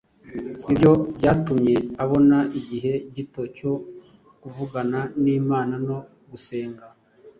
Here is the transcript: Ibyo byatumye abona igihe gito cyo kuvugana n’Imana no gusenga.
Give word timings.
Ibyo 0.71 0.91
byatumye 1.17 1.75
abona 2.03 2.37
igihe 2.59 2.91
gito 3.15 3.41
cyo 3.57 3.73
kuvugana 4.41 4.99
n’Imana 5.23 5.75
no 5.87 5.97
gusenga. 6.31 6.85